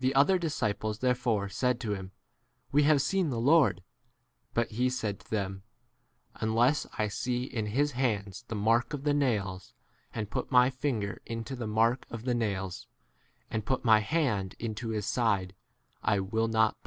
[0.00, 2.12] The other disciples therefore said to him,
[2.72, 3.82] We have seen the Lord.
[4.52, 5.62] But he said to them,
[6.34, 9.72] Unless I see in his hands the mark of the nails,
[10.14, 12.86] and put my finger into the mark of the nails,
[13.50, 15.54] and put my hand into 26 his side,
[16.02, 16.74] I will not believe.